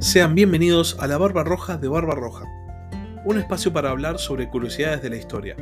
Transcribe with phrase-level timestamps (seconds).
[0.00, 2.46] Sean bienvenidos a la Barba Roja de Barba Roja,
[3.26, 5.56] un espacio para hablar sobre curiosidades de la historia.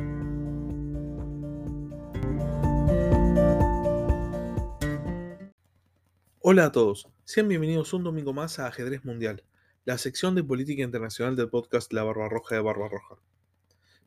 [6.39, 9.43] Hola a todos, sean bienvenidos un domingo más a Ajedrez Mundial,
[9.83, 13.15] la sección de política internacional del podcast La Barba Roja de Barba Roja.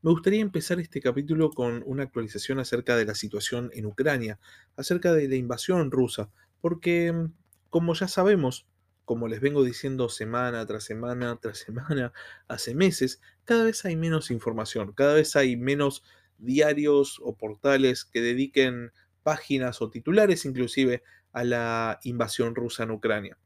[0.01, 4.41] Me gustaría empezar este capítulo con una actualización acerca de la situación en Ucrania,
[4.79, 6.31] acerca de la invasión rusa,
[6.63, 7.29] porque,
[7.69, 8.67] como ya sabemos,
[9.05, 12.13] como les vengo diciendo semana tras semana tras semana,
[12.49, 16.03] hace meses, cada vez hay menos información, cada vez hay menos
[16.39, 21.03] diarios o portales que dediquen páginas o titulares inclusive
[21.33, 23.39] a la invasión rusa en Ucrania.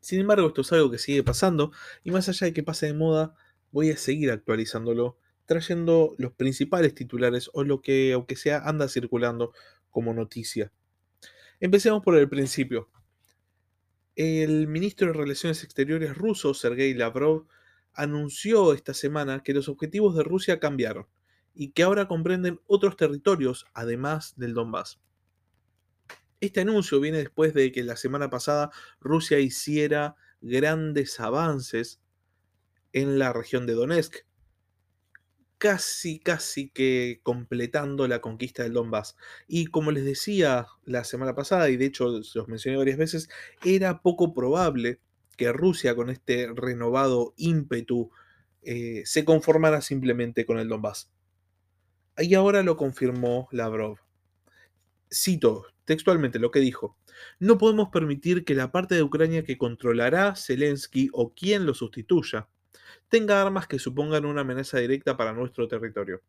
[0.00, 2.94] Sin embargo, esto es algo que sigue pasando y más allá de que pase de
[2.94, 3.34] moda,
[3.70, 9.52] voy a seguir actualizándolo, trayendo los principales titulares o lo que, aunque sea, anda circulando
[9.90, 10.72] como noticia.
[11.60, 12.90] Empecemos por el principio.
[14.16, 17.48] El ministro de Relaciones Exteriores ruso, Sergei Lavrov,
[17.92, 21.08] anunció esta semana que los objetivos de Rusia cambiaron
[21.52, 25.00] y que ahora comprenden otros territorios además del Donbass.
[26.40, 32.00] Este anuncio viene después de que la semana pasada Rusia hiciera grandes avances
[32.92, 34.26] en la región de Donetsk,
[35.58, 39.16] casi, casi que completando la conquista del Donbass.
[39.48, 43.28] Y como les decía la semana pasada, y de hecho los mencioné varias veces,
[43.64, 45.00] era poco probable
[45.36, 48.10] que Rusia con este renovado ímpetu
[48.62, 51.10] eh, se conformara simplemente con el Donbass.
[52.18, 53.98] Y ahora lo confirmó Lavrov.
[55.12, 56.96] Cito textualmente lo que dijo.
[57.38, 62.48] No podemos permitir que la parte de Ucrania que controlará Zelensky o quien lo sustituya
[63.08, 66.22] tenga armas que supongan una amenaza directa para nuestro territorio.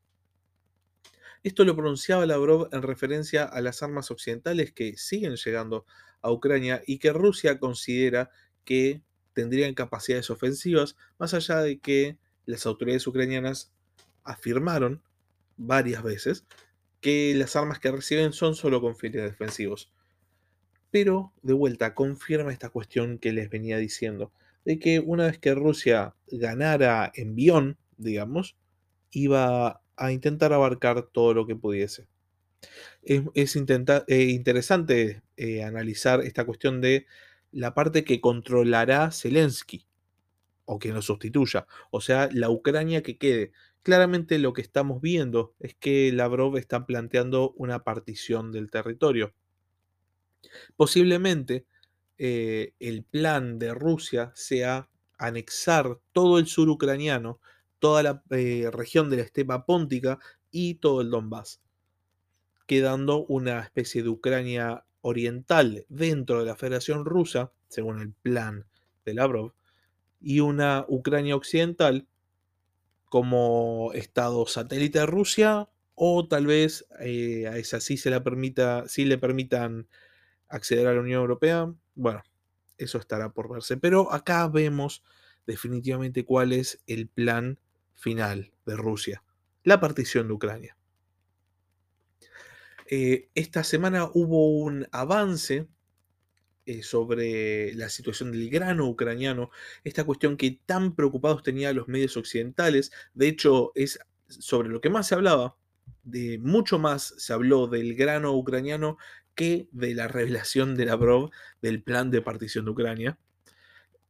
[1.44, 5.86] Esto lo pronunciaba Lavrov en referencia a las armas occidentales que siguen llegando
[6.22, 8.32] a Ucrania y que Rusia considera
[8.64, 13.72] que tendrían capacidades ofensivas, más allá de que las autoridades ucranianas
[14.24, 15.04] afirmaron
[15.56, 16.46] varias veces
[17.00, 19.92] que las armas que reciben son solo con fines defensivos.
[20.90, 24.32] Pero, de vuelta, confirma esta cuestión que les venía diciendo
[24.66, 28.58] de que una vez que Rusia ganara envión, digamos,
[29.12, 32.08] iba a intentar abarcar todo lo que pudiese.
[33.04, 37.06] Es, eh, interesante eh, analizar esta cuestión de
[37.52, 39.86] la parte que controlará Zelensky
[40.66, 43.52] o que lo sustituya, o sea, la Ucrania que quede.
[43.84, 49.34] Claramente lo que estamos viendo es que Lavrov está planteando una partición del territorio.
[50.76, 51.66] Posiblemente
[52.18, 57.40] eh, el plan de Rusia sea anexar todo el sur ucraniano,
[57.80, 60.20] toda la eh, región de la estepa póntica
[60.52, 61.62] y todo el Donbass,
[62.68, 68.66] quedando una especie de Ucrania oriental dentro de la Federación Rusa, según el plan
[69.06, 69.54] de Lavrov,
[70.20, 72.08] y una Ucrania occidental
[73.10, 78.88] como estado satélite de Rusia, o tal vez eh, a esa sí se la permita,
[78.88, 79.88] sí le permitan
[80.50, 82.24] acceder a la Unión Europea, bueno,
[82.78, 83.78] eso estará por verse.
[83.78, 85.04] Pero acá vemos
[85.48, 87.60] definitivamente cuál es el plan
[87.94, 89.24] final de Rusia,
[89.64, 90.78] la partición de Ucrania.
[92.88, 95.68] Eh, esta semana hubo un avance
[96.68, 99.50] eh, sobre la situación del grano ucraniano,
[99.84, 104.90] esta cuestión que tan preocupados tenían los medios occidentales, de hecho es sobre lo que
[104.90, 105.56] más se hablaba,
[106.04, 108.98] de mucho más se habló del grano ucraniano
[109.36, 111.32] que de la revelación de Lavrov
[111.62, 113.20] del plan de partición de Ucrania.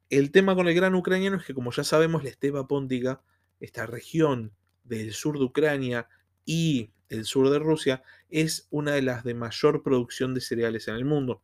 [0.10, 3.22] El tema con el gran ucraniano es que, como ya sabemos, la estepa póntica,
[3.60, 4.54] esta región
[4.84, 6.08] del sur de Ucrania
[6.46, 10.96] y el sur de Rusia, es una de las de mayor producción de cereales en
[10.96, 11.42] el mundo.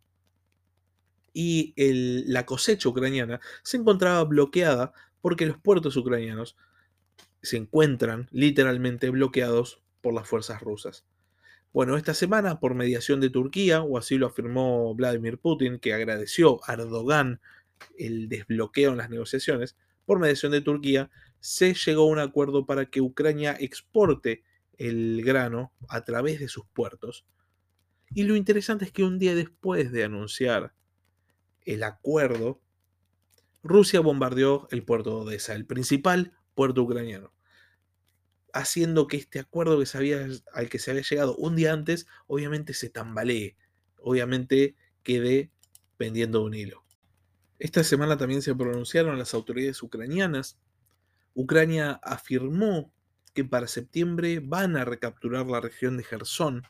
[1.34, 6.58] Y la cosecha ucraniana se encontraba bloqueada porque los puertos ucranianos
[7.42, 11.06] se encuentran literalmente bloqueados por las fuerzas rusas.
[11.74, 16.60] Bueno, esta semana, por mediación de Turquía, o así lo afirmó Vladimir Putin, que agradeció
[16.68, 17.40] a Erdogan
[17.98, 21.10] el desbloqueo en las negociaciones, por mediación de Turquía,
[21.40, 24.44] se llegó a un acuerdo para que Ucrania exporte
[24.78, 27.26] el grano a través de sus puertos.
[28.14, 30.74] Y lo interesante es que un día después de anunciar
[31.64, 32.60] el acuerdo,
[33.64, 37.32] Rusia bombardeó el puerto de Odessa, el principal puerto ucraniano
[38.54, 39.98] haciendo que este acuerdo que se
[40.54, 43.58] al que se había llegado un día antes, obviamente se tambalee,
[43.98, 45.52] obviamente quede
[45.98, 46.84] pendiendo un hilo.
[47.60, 50.60] Esta semana también se pronunciaron las autoridades ucranianas.
[51.34, 52.94] Ucrania afirmó
[53.34, 56.64] que para septiembre van a recapturar la región de Gerson,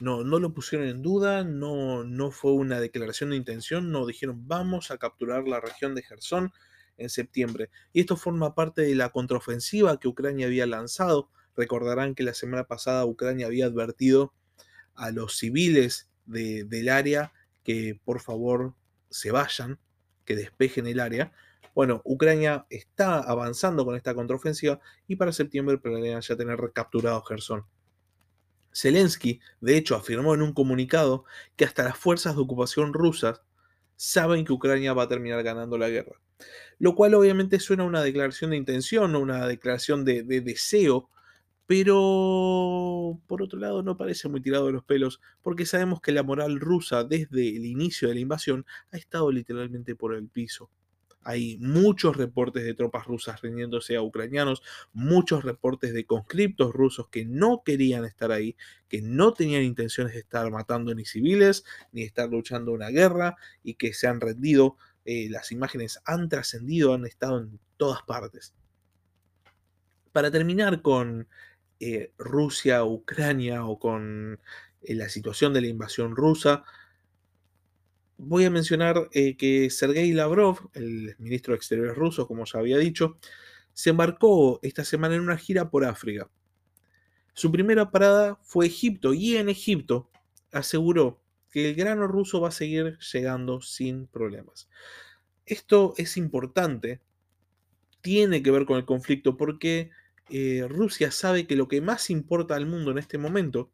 [0.00, 4.46] No, no lo pusieron en duda, no, no fue una declaración de intención, no dijeron
[4.46, 6.52] vamos a capturar la región de Gerson
[6.96, 7.70] en septiembre.
[7.92, 11.30] Y esto forma parte de la contraofensiva que Ucrania había lanzado.
[11.56, 14.32] Recordarán que la semana pasada Ucrania había advertido
[14.94, 17.32] a los civiles del área
[17.62, 18.74] que por favor
[19.10, 19.78] se vayan,
[20.24, 21.32] que despejen el área.
[21.74, 27.64] Bueno, Ucrania está avanzando con esta contraofensiva y para septiembre planean ya tener recapturado Gerson.
[28.72, 31.24] Zelensky, de hecho, afirmó en un comunicado
[31.56, 33.40] que hasta las fuerzas de ocupación rusas
[33.96, 36.20] saben que Ucrania va a terminar ganando la guerra.
[36.78, 41.10] Lo cual obviamente suena a una declaración de intención, una declaración de, de deseo,
[41.66, 46.22] pero por otro lado no parece muy tirado de los pelos, porque sabemos que la
[46.22, 50.70] moral rusa desde el inicio de la invasión ha estado literalmente por el piso.
[51.28, 54.62] Hay muchos reportes de tropas rusas rindiéndose a ucranianos,
[54.92, 58.54] muchos reportes de conscriptos rusos que no querían estar ahí,
[58.88, 63.34] que no tenían intenciones de estar matando ni civiles, ni estar luchando una guerra
[63.64, 64.76] y que se han rendido.
[65.04, 68.54] Eh, las imágenes han trascendido, han estado en todas partes.
[70.12, 71.26] Para terminar con
[71.80, 74.38] eh, Rusia, Ucrania o con
[74.82, 76.62] eh, la situación de la invasión rusa,
[78.18, 82.78] voy a mencionar eh, que Sergei Lavrov, el ministro de Exteriores ruso, como ya había
[82.78, 83.18] dicho,
[83.72, 86.30] se embarcó esta semana en una gira por África.
[87.34, 90.10] Su primera parada fue Egipto y en Egipto
[90.52, 91.20] aseguró
[91.50, 94.68] que el grano ruso va a seguir llegando sin problemas.
[95.44, 97.02] Esto es importante,
[98.00, 99.90] tiene que ver con el conflicto porque
[100.30, 103.70] eh, Rusia sabe que lo que más importa al mundo en este momento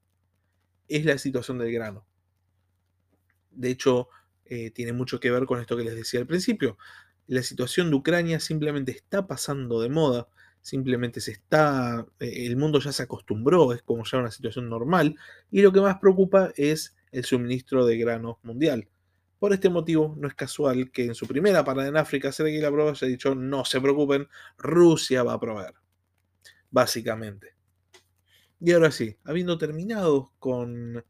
[0.88, 2.04] es la situación del grano.
[3.50, 4.08] De hecho,
[4.54, 6.76] eh, tiene mucho que ver con esto que les decía al principio.
[7.26, 10.28] La situación de Ucrania simplemente está pasando de moda,
[10.60, 15.16] simplemente se está, eh, el mundo ya se acostumbró, es como ya una situación normal,
[15.50, 18.90] y lo que más preocupa es el suministro de granos mundial.
[19.38, 22.90] Por este motivo, no es casual que en su primera parada en África, Sergei Lavrov
[22.90, 24.28] haya dicho, no se preocupen,
[24.58, 25.72] Rusia va a proveer.
[26.70, 27.54] Básicamente.
[28.60, 31.02] Y ahora sí, habiendo terminado con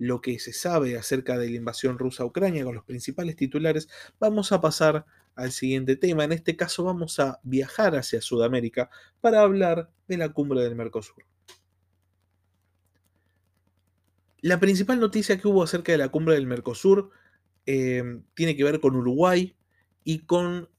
[0.00, 3.86] lo que se sabe acerca de la invasión rusa a Ucrania con los principales titulares,
[4.18, 5.04] vamos a pasar
[5.34, 6.24] al siguiente tema.
[6.24, 8.88] En este caso vamos a viajar hacia Sudamérica
[9.20, 11.26] para hablar de la cumbre del Mercosur.
[14.40, 17.10] La principal noticia que hubo acerca de la cumbre del Mercosur
[17.66, 19.54] eh, tiene que ver con Uruguay
[20.02, 20.70] y con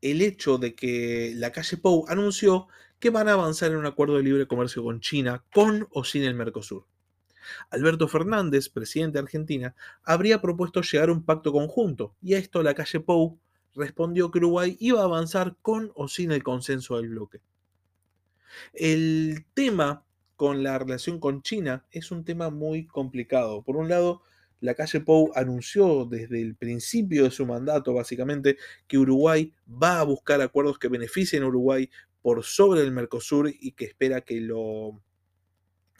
[0.00, 2.68] el hecho de que la calle Pou anunció
[2.98, 6.22] que van a avanzar en un acuerdo de libre comercio con China, con o sin
[6.22, 6.86] el Mercosur.
[7.70, 12.62] Alberto Fernández, presidente de Argentina, habría propuesto llegar a un pacto conjunto, y a esto
[12.62, 13.38] la calle Pou
[13.74, 17.40] respondió que Uruguay iba a avanzar con o sin el consenso del bloque.
[18.72, 20.04] El tema
[20.36, 23.62] con la relación con China es un tema muy complicado.
[23.62, 24.22] Por un lado,
[24.60, 28.56] la calle Pou anunció desde el principio de su mandato, básicamente,
[28.86, 31.90] que Uruguay va a buscar acuerdos que beneficien a Uruguay
[32.22, 35.00] por sobre el Mercosur y que espera que, lo,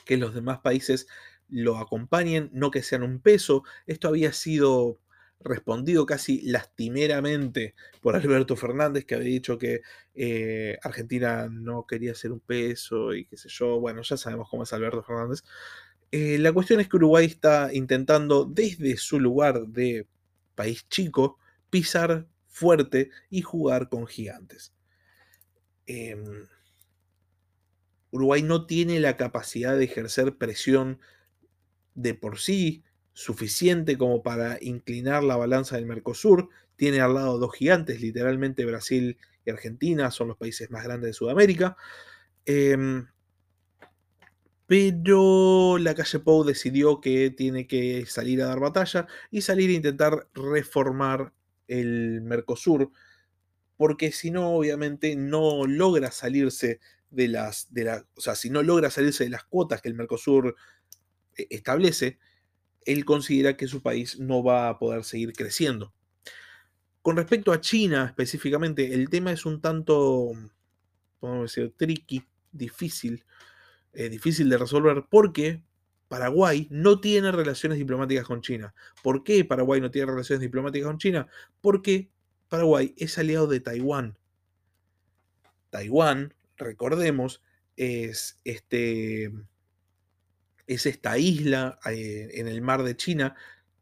[0.04, 1.06] que los demás países
[1.48, 3.64] lo acompañen, no que sean un peso.
[3.86, 5.00] Esto había sido
[5.40, 9.82] respondido casi lastimeramente por Alberto Fernández, que había dicho que
[10.14, 13.78] eh, Argentina no quería ser un peso y qué sé yo.
[13.80, 15.42] Bueno, ya sabemos cómo es Alberto Fernández.
[16.10, 20.06] Eh, la cuestión es que Uruguay está intentando desde su lugar de
[20.54, 21.38] país chico
[21.70, 24.72] pisar fuerte y jugar con gigantes.
[25.86, 26.48] Em,
[28.10, 30.98] Uruguay no tiene la capacidad de ejercer presión
[31.98, 36.48] de por sí suficiente como para inclinar la balanza del Mercosur.
[36.76, 41.12] Tiene al lado dos gigantes, literalmente Brasil y Argentina son los países más grandes de
[41.14, 41.76] Sudamérica.
[42.46, 43.08] Em,
[44.66, 49.72] pero la calle Pou decidió que tiene que salir a dar batalla y salir a
[49.72, 51.32] intentar reformar
[51.66, 52.92] el Mercosur,
[53.76, 56.78] porque si no, obviamente no logra salirse
[57.10, 59.94] de las, de la, o sea, si no logra salirse de las cuotas que el
[59.94, 60.54] Mercosur
[61.50, 62.18] establece,
[62.84, 65.92] él considera que su país no va a poder seguir creciendo.
[67.02, 70.32] Con respecto a China específicamente, el tema es un tanto,
[71.20, 73.24] podemos decir, tricky, difícil,
[73.92, 75.62] eh, difícil de resolver, porque
[76.08, 78.74] Paraguay no tiene relaciones diplomáticas con China.
[79.02, 81.28] ¿Por qué Paraguay no tiene relaciones diplomáticas con China?
[81.60, 82.10] Porque
[82.48, 84.18] Paraguay es aliado de Taiwán.
[85.70, 87.42] Taiwán, recordemos,
[87.76, 89.30] es este
[90.68, 93.34] es esta isla eh, en el mar de China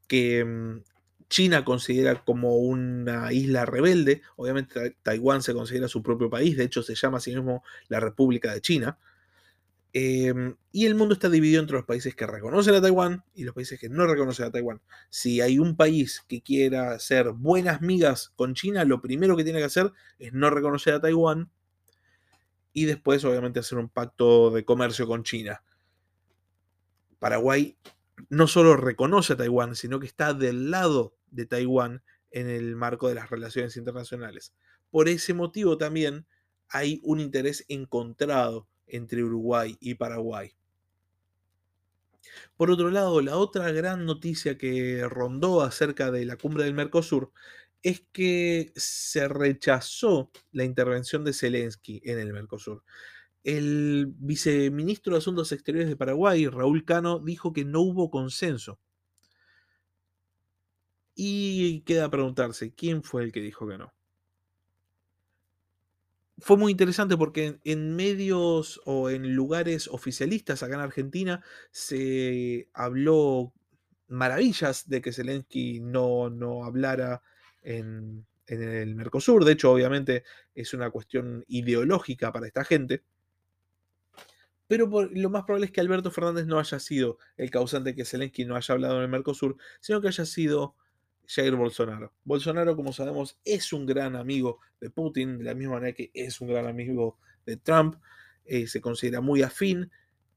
[0.07, 0.83] que mm,
[1.29, 4.23] China considera como una isla rebelde.
[4.37, 8.55] Obviamente Taiwán se considera su propio país, de hecho se llama así mismo la República
[8.55, 8.99] de China.
[9.93, 13.55] Em, y el mundo está dividido entre los países que reconocen a Taiwán y los
[13.55, 14.81] países que no reconocen a Taiwán.
[15.11, 19.59] Si hay un país que quiera hacer buenas migas con China, lo primero que tiene
[19.59, 21.51] que hacer es no reconocer a Taiwán
[22.75, 25.63] y después obviamente hacer un pacto de comercio con China.
[27.19, 27.77] Paraguay
[28.29, 33.09] no solo reconoce a Taiwán, sino que está del lado de Taiwán en el marco
[33.09, 34.55] de las relaciones internacionales.
[34.91, 36.27] Por ese motivo también
[36.69, 40.55] hay un interés encontrado entre Uruguay y Paraguay.
[42.57, 47.33] Por otro lado, la otra gran noticia que rondó acerca de la cumbre del Mercosur
[47.83, 52.83] es que se rechazó la intervención de Zelensky en el Mercosur.
[53.47, 58.81] El viceministro de Asuntos Exteriores de Paraguay, Raúl Cano, dijo que no hubo consenso.
[61.15, 63.95] Y queda preguntarse, ¿quién fue el que dijo que no?
[66.39, 73.55] fue muy interesante porque en, medios o en lugares oficialistas acá en Argentina se habló
[74.09, 77.23] maravillas de que Zelensky no, no hablara
[77.63, 79.45] en, en, el Mercosur.
[79.45, 80.25] De hecho, obviamente
[80.55, 83.03] es una cuestión ideológica para esta gente.
[84.67, 88.45] Pero lo más probable es que Alberto Fernández no haya sido el causante que Zelensky
[88.45, 90.75] no haya hablado en el Mercosur, sino que haya sido
[91.27, 92.13] Jair Bolsonaro.
[92.25, 96.41] Bolsonaro, como sabemos, es un gran amigo de Putin, de la misma manera que es
[96.41, 97.97] un gran amigo de Trump,
[98.45, 99.91] eh, se considera muy afín,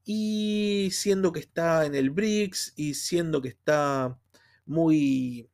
[0.04, 4.18] y siendo que está en el BRICS y siendo que está
[4.66, 5.48] muy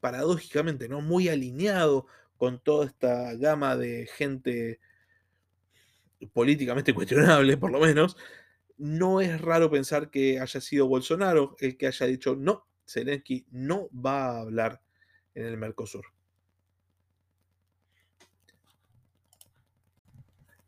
[0.00, 1.00] paradójicamente, ¿no?
[1.00, 4.80] Muy alineado con toda esta gama de gente
[6.26, 8.16] políticamente cuestionable, por lo menos,
[8.76, 13.88] no es raro pensar que haya sido Bolsonaro el que haya dicho, no, Zelensky no
[13.92, 14.82] va a hablar
[15.34, 16.06] en el Mercosur.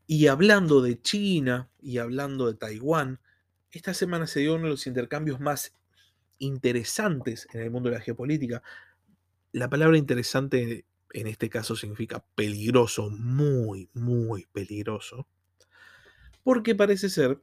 [0.07, 3.21] Y hablando de China y hablando de Taiwán,
[3.71, 5.75] esta semana se dio uno de los intercambios más
[6.39, 8.63] interesantes en el mundo de la geopolítica.
[9.53, 15.27] La palabra interesante en este caso significa peligroso, muy, muy peligroso,
[16.43, 17.41] porque parece ser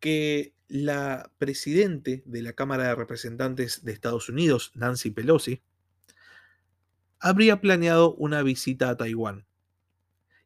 [0.00, 5.62] que la presidente de la Cámara de Representantes de Estados Unidos, Nancy Pelosi,
[7.20, 9.46] habría planeado una visita a Taiwán.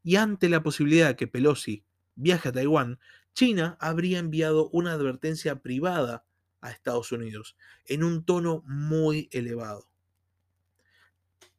[0.03, 2.99] Y ante la posibilidad de que Pelosi viaje a Taiwán,
[3.33, 6.25] China habría enviado una advertencia privada
[6.61, 9.89] a Estados Unidos en un tono muy elevado.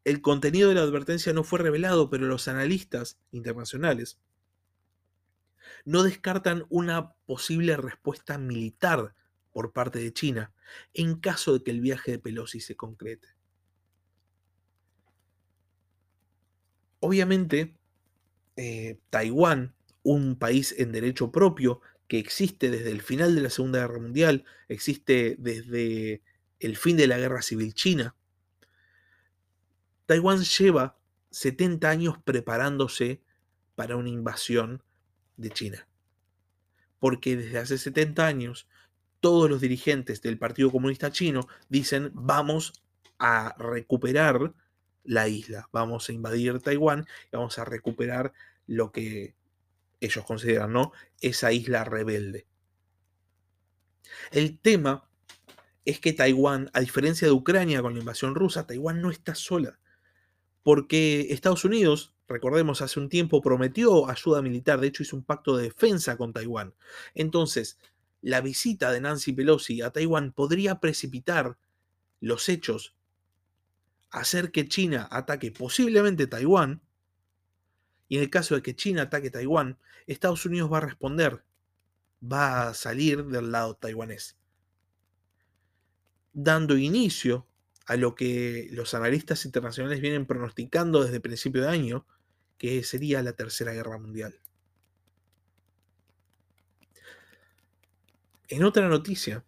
[0.03, 4.19] El contenido de la advertencia no fue revelado, pero los analistas internacionales
[5.85, 9.15] no descartan una posible respuesta militar
[9.51, 10.53] por parte de China
[10.93, 13.27] en caso de que el viaje de Pelosi se concrete.
[16.99, 17.77] Obviamente,
[18.55, 23.79] eh, Taiwán, un país en derecho propio que existe desde el final de la Segunda
[23.79, 26.21] Guerra Mundial, existe desde
[26.59, 28.15] el fin de la Guerra Civil China,
[30.09, 30.97] Taiwán lleva
[31.29, 33.21] 70 años preparándose
[33.75, 34.83] para una invasión
[35.39, 35.87] de China.
[36.99, 38.67] Porque desde hace 70 años
[39.19, 42.73] todos los dirigentes del Partido Comunista Chino dicen vamos
[43.17, 44.53] a recuperar
[45.03, 48.33] la isla, vamos a invadir Taiwán y vamos a recuperar
[48.67, 49.35] lo que
[49.99, 50.91] ellos consideran, ¿no?
[51.19, 52.45] Esa isla rebelde.
[54.31, 55.09] El tema
[55.85, 59.79] es que Taiwán, a diferencia de Ucrania con la invasión rusa, Taiwán no está sola.
[60.63, 65.57] Porque Estados Unidos recordemos, hace un tiempo prometió ayuda militar, de hecho hizo un pacto
[65.57, 66.73] de defensa con Taiwán.
[67.15, 67.79] Entonces,
[68.21, 71.57] la visita de Nancy Pelosi a Taiwán podría precipitar
[72.21, 72.95] los hechos,
[74.11, 76.81] hacer que China ataque posiblemente Taiwán,
[78.07, 81.43] y en el caso de que China ataque Taiwán, Estados Unidos va a responder,
[82.21, 84.37] va a salir del lado taiwanés,
[86.33, 87.47] dando inicio
[87.85, 92.05] a lo que los analistas internacionales vienen pronosticando desde principio de año,
[92.59, 94.37] que sería la Tercera Guerra Mundial.
[98.49, 99.45] En otra noticia,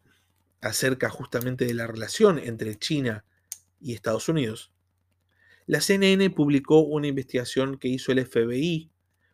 [0.62, 3.26] acerca justamente de la relación entre China
[3.80, 4.72] y Estados Unidos,
[5.68, 8.90] la CNN publicó una investigación que hizo el FBI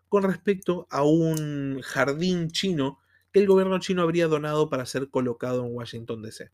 [0.09, 2.99] con respecto a un jardín chino
[3.31, 6.49] que el gobierno chino habría donado para ser colocado en Washington, D.C.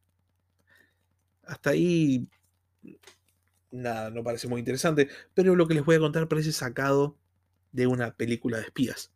[1.44, 2.27] Hasta ahí
[3.74, 7.18] nada, no parece muy interesante, pero lo que les voy a contar parece sacado
[7.72, 9.12] de una película de espías.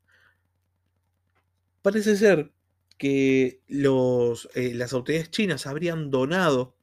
[1.82, 2.52] Parece ser
[2.98, 6.76] que los, eh, las autoridades chinas habrían donado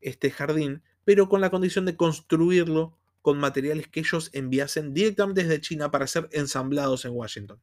[0.00, 5.60] este jardín, pero con la condición de construirlo con materiales que ellos enviasen directamente desde
[5.60, 7.60] China para ser ensamblados en Washington.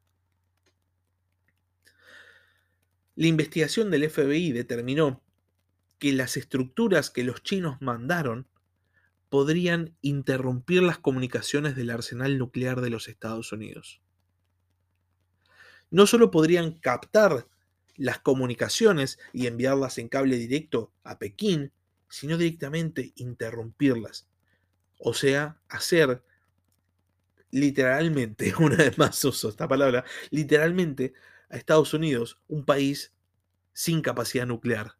[3.15, 5.21] La investigación del FBI determinó
[6.00, 8.47] que las estructuras que los chinos mandaron
[9.33, 13.99] podrían interrumpir las comunicaciones del arsenal nuclear de los Estados Unidos.
[15.89, 17.47] No solo podrían captar
[17.95, 21.71] las comunicaciones y enviarlas en cable directo a Pekín,
[22.09, 24.27] sino directamente interrumpirlas.
[24.99, 26.21] O sea, hacer
[27.49, 31.13] literalmente, una vez más uso esta palabra, literalmente
[31.49, 33.15] a Estados Unidos un país
[33.73, 34.95] sin capacidad nuclear.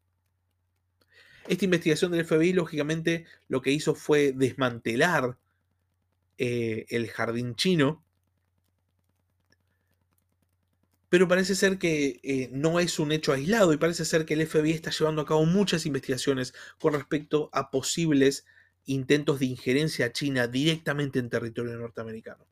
[1.48, 5.38] Esta investigación del FBI, lógicamente, lo que hizo fue desmantelar
[6.38, 8.04] eh, el jardín chino
[11.14, 14.48] pero parece ser que eh, no es un hecho aislado y parece ser que el
[14.48, 18.48] FBI está llevando a cabo muchas investigaciones con respecto a posibles
[18.86, 22.48] intentos de injerencia china directamente en territorio norteamericano.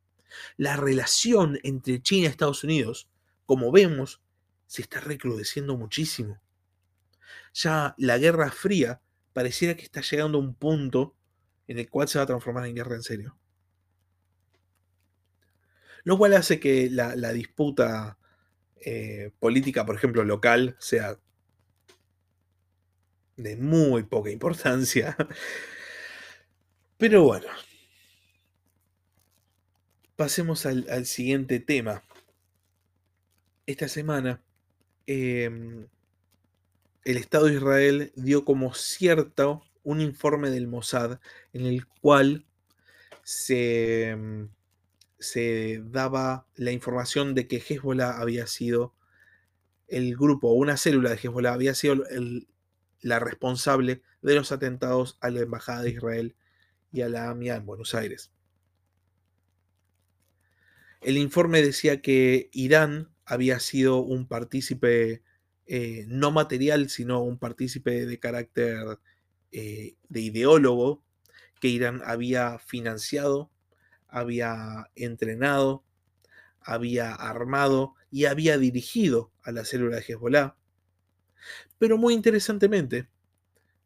[0.58, 3.10] La relación entre China y Estados Unidos,
[3.48, 4.22] como vemos,
[4.68, 6.40] se está recrudeciendo muchísimo.
[7.54, 9.02] Ya la Guerra Fría
[9.34, 11.16] pareciera que está llegando a un punto
[11.68, 13.38] en el cual se va a transformar en guerra en serio.
[16.04, 18.18] Lo cual hace que la, la disputa
[18.84, 21.20] eh, política, por ejemplo, local, sea
[23.38, 25.16] de muy poca importancia.
[26.98, 27.48] Pero bueno,
[30.16, 32.04] pasemos al, siguiente tema.
[33.66, 34.42] Esta semana,
[35.06, 35.88] em,
[37.04, 41.20] el Estado de Israel dio como cierto un informe del Mossad
[41.54, 42.46] en el cual
[43.24, 44.50] se em,
[45.22, 48.96] se daba la información de que Hezbollah había sido
[49.88, 52.04] el grupo o una célula de Hezbollah había sido
[53.02, 56.36] la responsable de los atentados a la Embajada de Israel
[56.92, 58.32] y a la AMIA en Buenos Aires.
[61.02, 65.22] El informe decía que Irán había sido un partícipe
[65.74, 69.00] eh, no material, sino un partícipe de carácter
[69.52, 71.04] eh, de ideólogo,
[71.62, 73.52] que Irán había financiado
[74.12, 75.84] había entrenado,
[76.60, 80.58] había armado y había dirigido a la célula de Hezbollah.
[81.80, 83.10] Pero muy interesantemente,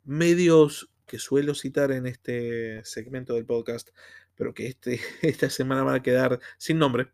[0.04, 3.90] medios que suelo citar en este segmento del podcast,
[4.36, 7.12] pero que este, esta semana van a quedar sin nombre,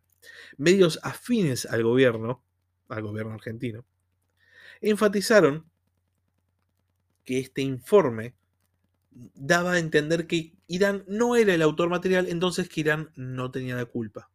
[0.56, 2.42] medios afines al gobierno,
[2.88, 3.84] al gobierno argentino,
[4.82, 5.66] enfatizaron
[7.24, 8.34] que este informe
[9.10, 13.76] daba a entender que Irán no era el autor material, entonces que Irán no tenía
[13.76, 14.30] la culpa.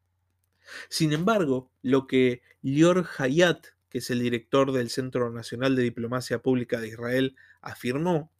[0.89, 6.41] Sin embargo, lo que Lior Hayat, que es el director del Centro Nacional de Diplomacia
[6.41, 8.31] Pública de Israel, afirmó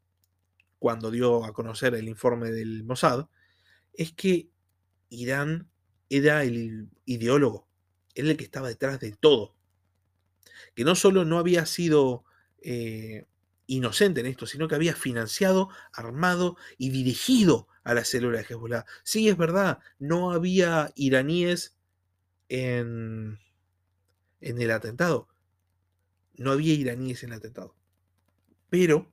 [0.79, 3.27] cuando dio a conocer el informe del Mossad,
[3.93, 4.49] es que
[5.09, 5.69] Irán
[6.09, 7.67] era el ideólogo,
[8.13, 9.56] era el que estaba detrás de todo.
[10.75, 12.25] Que no solo no había sido
[12.61, 13.25] eh,
[13.67, 18.85] inocente en esto, sino que había financiado, armado y dirigido a la célula de Hezbollah.
[19.03, 21.77] Sí, es verdad, no había iraníes
[22.49, 23.39] en,
[24.41, 25.27] en el atentado.
[26.35, 27.75] No había iraníes en el atentado.
[28.69, 29.11] Pero,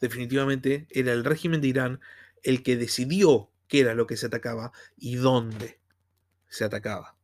[0.00, 2.00] definitivamente, era el régimen de Irán
[2.42, 5.80] el que decidió qué era lo que se atacaba y dónde
[6.48, 7.17] se atacaba.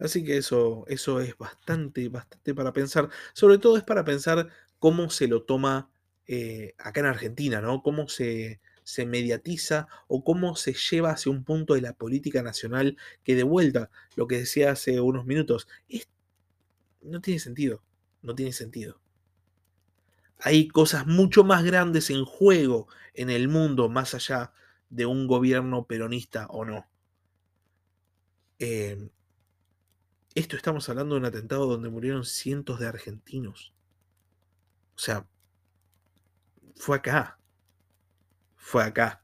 [0.00, 3.10] Así que eso, eso es bastante, bastante para pensar.
[3.34, 5.90] Sobre todo es para pensar cómo se lo toma
[6.26, 7.82] eh, acá en Argentina, ¿no?
[7.82, 12.96] Cómo se, se mediatiza o cómo se lleva hacia un punto de la política nacional
[13.22, 15.68] que de vuelta, lo que decía hace unos minutos,
[17.02, 17.82] no tiene sentido,
[18.22, 19.00] no tiene sentido.
[20.38, 24.52] Hay cosas mucho más grandes en juego en el mundo más allá
[24.88, 26.88] de un gobierno peronista o no.
[28.58, 29.10] Eh,
[30.34, 33.72] esto estamos hablando de un atentado donde murieron cientos de argentinos.
[34.94, 35.26] O sea,
[36.76, 37.38] fue acá.
[38.56, 39.20] Fue acá.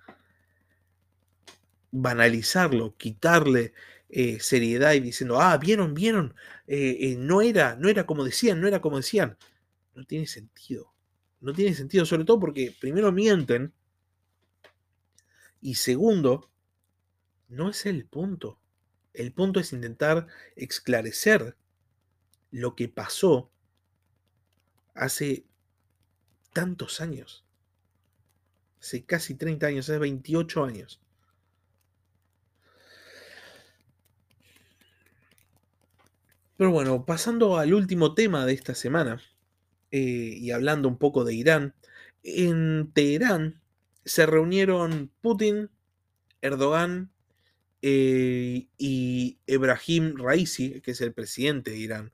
[1.90, 3.72] Banalizarlo, quitarle
[4.08, 6.34] eh, seriedad y diciendo, ah, vieron, vieron,
[6.66, 9.36] eh, eh, no era, no era como decían, no era como decían.
[9.94, 10.92] No tiene sentido.
[11.40, 13.72] No tiene sentido, sobre todo porque primero mienten
[15.60, 16.50] y segundo,
[17.48, 18.58] no es el punto.
[19.16, 20.26] El punto es intentar
[20.56, 21.56] esclarecer
[22.50, 23.50] lo que pasó
[24.94, 25.46] hace
[26.52, 27.44] tantos años.
[28.80, 31.00] Hace casi 30 años, hace 28 años.
[36.58, 39.20] Pero bueno, pasando al último tema de esta semana
[39.90, 41.74] eh, y hablando un poco de Irán,
[42.22, 43.62] en Teherán
[44.04, 45.70] se reunieron Putin,
[46.42, 47.10] Erdogan
[47.82, 52.12] eh, y Ebrahim Raisi, que es el presidente de Irán.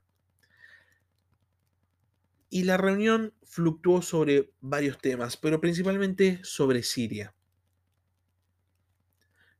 [2.49, 7.33] Y la reunión fluctuó sobre varios temas, pero principalmente sobre Siria.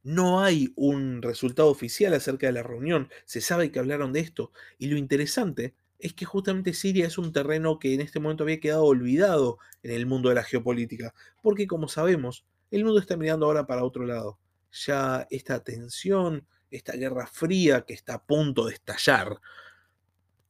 [0.03, 4.51] No hay un resultado oficial acerca de la reunión, se sabe que hablaron de esto,
[4.77, 8.59] y lo interesante es que justamente Siria es un terreno que en este momento había
[8.59, 13.45] quedado olvidado en el mundo de la geopolítica, porque como sabemos, el mundo está mirando
[13.45, 14.37] ahora para otro lado.
[14.73, 19.39] Ya esta tensión, esta guerra fría que está a punto de estallar,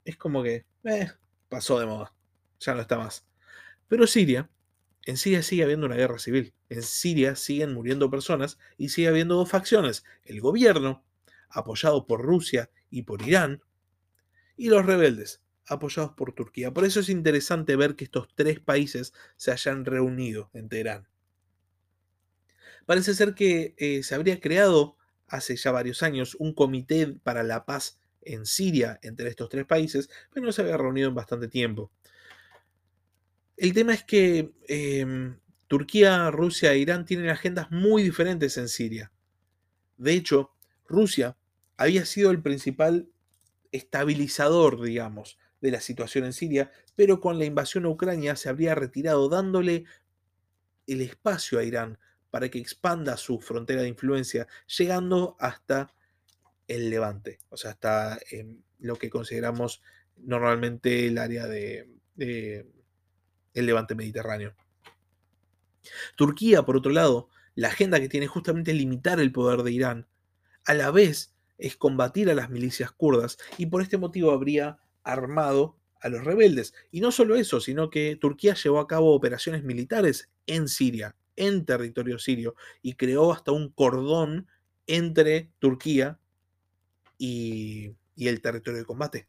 [0.05, 1.11] es como que eh,
[1.49, 2.13] pasó de moda,
[2.59, 3.25] ya no está más.
[3.87, 4.49] Pero Siria,
[5.05, 9.35] en Siria sigue habiendo una guerra civil, en Siria siguen muriendo personas y sigue habiendo
[9.35, 11.05] dos facciones, el gobierno,
[11.49, 13.61] apoyado por Rusia y por Irán,
[14.55, 16.73] y los rebeldes, apoyados por Turquía.
[16.73, 21.07] Por eso es interesante ver que estos tres países se hayan reunido en Teherán.
[22.85, 27.65] Parece ser que eh, se habría creado hace ya varios años un comité para la
[27.65, 31.91] paz en Siria entre estos tres países, pero no se había reunido en bastante tiempo.
[33.57, 39.11] El tema es que em, Turquía, Rusia e Irán tienen agendas muy diferentes en Siria.
[39.97, 40.51] De hecho,
[40.87, 41.37] Rusia
[41.77, 43.09] había sido el principal
[43.71, 48.75] estabilizador, digamos, de la situación en Siria, pero con la invasión a Ucrania se habría
[48.75, 49.85] retirado dándole
[50.87, 51.97] el espacio a Irán
[52.33, 55.93] para que expanda su frontera de influencia, llegando hasta
[56.67, 58.19] el Levante, o sea, hasta
[58.79, 59.83] lo que consideramos
[60.17, 62.65] normalmente el área de, el
[63.53, 64.55] Levante Mediterráneo.
[66.15, 70.07] Turquía, por otro lado, la agenda que tiene justamente limitar el poder de Irán,
[70.65, 75.77] a la vez es combatir a las milicias kurdas y por este motivo habría armado
[75.99, 76.73] a los rebeldes.
[76.89, 81.65] Y no solo eso, sino que Turquía llevó a cabo operaciones militares en Siria, en
[81.65, 84.47] territorio sirio, y creó hasta un cordón
[84.87, 86.19] entre Turquía
[87.17, 89.27] y, el territorio de combate.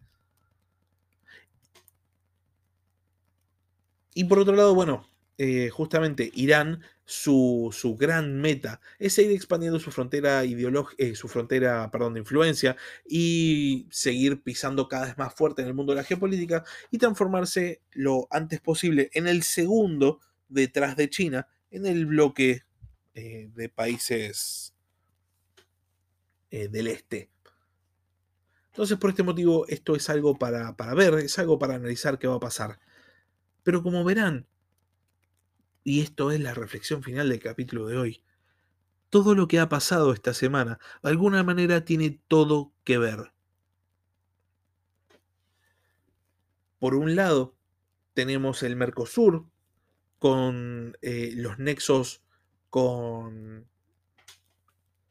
[4.14, 9.90] Y por otro lado, bueno, eh, justamente Irán, su, gran meta es seguir expandiendo su
[9.90, 15.62] frontera ideológica, eh, su frontera, perdón, de influencia y seguir pisando cada vez más fuerte
[15.62, 20.97] en el mundo de la geopolítica y transformarse lo antes posible en el segundo detrás
[20.97, 22.63] de China en el bloque
[23.15, 24.71] eh, de países
[26.51, 27.33] del este.
[28.69, 32.29] Entonces, por este motivo, esto es algo para, para ver, es algo para analizar qué
[32.29, 32.79] va a pasar.
[33.65, 34.47] Pero como verán,
[35.83, 38.25] y esto es la reflexión final del capítulo de hoy.
[39.11, 43.33] Todo lo que ha pasado esta semana, de alguna manera, tiene todo que ver.
[46.79, 47.57] Por un lado,
[48.15, 49.47] tenemos el Mercosur
[50.25, 52.23] con eh, los nexos
[52.71, 53.69] con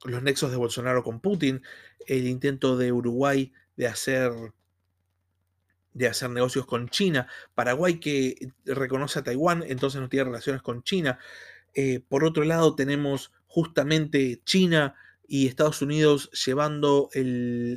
[0.06, 1.62] los nexos de Bolsonaro con Putin,
[2.08, 4.32] el intento de Uruguay de hacer
[5.94, 10.82] de hacer negocios con China, Paraguay que reconoce a Taiwán, entonces no tiene relaciones con
[10.82, 11.20] China.
[11.76, 14.96] Eh, por otro lado, tenemos justamente China
[15.28, 17.12] y Estados Unidos llevando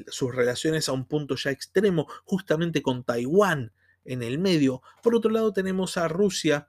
[0.07, 3.75] sus relaciones a un punto ya extremo, justamente con Taiwán
[4.07, 4.81] en el medio.
[5.03, 6.68] Por otro lado, tenemos a Rusia,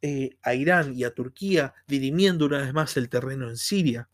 [0.00, 4.08] eh, a Irán y a Turquía dirimiendo una vez más el terreno en Siria.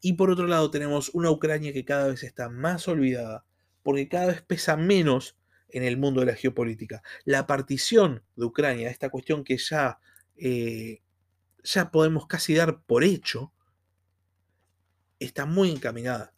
[0.00, 3.44] Y por otro lado, tenemos una Ucrania que cada vez está más olvidada,
[3.82, 5.36] porque cada vez pesa menos
[5.68, 7.02] en el mundo de la geopolítica.
[7.24, 10.00] La partición de Ucrania, esta cuestión que ya,
[10.36, 11.02] eh,
[11.62, 13.52] ya podemos casi dar por hecho,
[15.18, 16.32] está muy encaminada.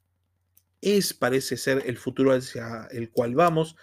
[0.81, 3.77] Es, parece ser, el futuro hacia el cual vamos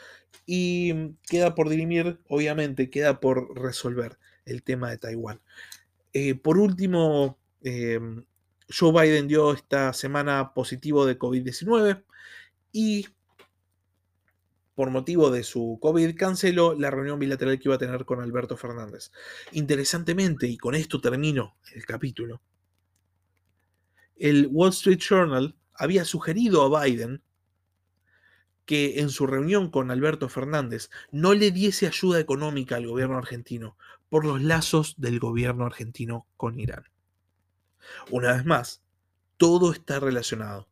[0.46, 5.42] y queda por dirimir, obviamente, queda por resolver el tema de Taiwán.
[6.14, 8.00] Eh, por último, eh,
[8.70, 12.04] Joe Biden dio esta semana positivo de COVID-19
[12.72, 13.08] y
[14.76, 18.58] por motivo de su COVID, canceló la reunión bilateral que iba a tener con Alberto
[18.58, 19.12] Fernández.
[19.54, 22.42] Interesantemente, y con esto termino el capítulo,
[24.18, 27.22] el Wall Street Journal había sugerido a Biden
[28.66, 33.78] que en su reunión con Alberto Fernández no le diese ayuda económica al gobierno argentino
[34.10, 36.86] por los lazos del gobierno argentino con Irán.
[38.10, 38.82] Una vez más,
[39.38, 40.68] todo está relacionado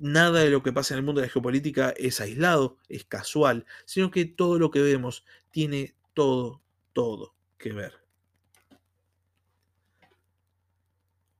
[0.00, 3.66] nada de lo que pasa en el mundo de la geopolítica es aislado, es casual,
[3.84, 6.62] sino que todo lo que vemos tiene todo,
[6.92, 7.99] todo que ver.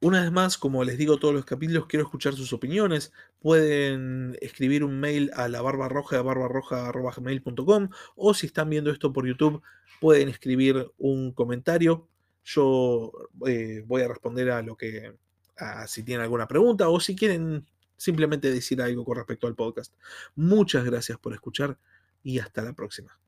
[0.02, 3.12] Una vez más, como les digo todos los capítulos, quiero escuchar sus opiniones.
[3.38, 9.62] Pueden escribir un mail a la barbarroja barbarroja.gmail.com o si están viendo esto por YouTube,
[10.00, 12.08] pueden escribir un comentario.
[12.44, 13.12] Yo
[13.46, 15.18] eh, voy a responder a lo que
[15.58, 17.66] ah, si tienen alguna pregunta o si quieren
[17.98, 19.94] simplemente decir algo con respecto al podcast.
[20.34, 21.78] Muchas gracias por escuchar
[22.22, 23.18] y hasta la próxima.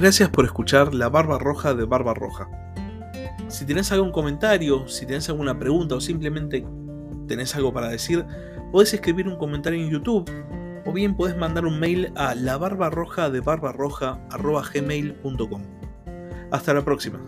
[0.00, 2.48] Gracias por escuchar La Barba Roja de Barba Roja.
[3.48, 6.66] Si tenés algún comentario, si tenés alguna pregunta o simplemente
[7.28, 8.24] tenés algo para decir,
[8.72, 10.24] podés escribir un comentario en YouTube
[10.86, 15.62] o bien podés mandar un mail a labarbarroja de barbarroja.gmail.com.
[16.50, 17.20] Hasta la próxima.